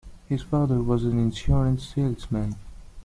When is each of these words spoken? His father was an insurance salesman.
His 0.27 0.41
father 0.41 0.81
was 0.81 1.03
an 1.03 1.19
insurance 1.19 1.89
salesman. 1.89 2.55